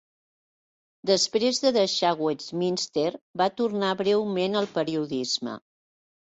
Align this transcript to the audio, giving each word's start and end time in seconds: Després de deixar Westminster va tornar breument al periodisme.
Després 1.09 1.59
de 1.65 1.71
deixar 1.75 2.13
Westminster 2.21 3.05
va 3.43 3.49
tornar 3.61 3.91
breument 4.01 4.59
al 4.63 4.71
periodisme. 4.79 5.57